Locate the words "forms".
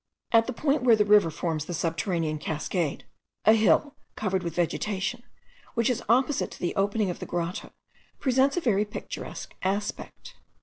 1.29-1.65